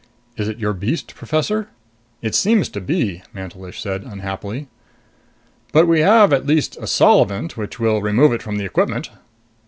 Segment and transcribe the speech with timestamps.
[0.35, 1.67] Is it your beast, Professor?"
[2.23, 4.67] "It seems to be," Mantelish said unhappily.
[5.73, 9.11] "But we have, at least, a solvent which will remove it from the equipment."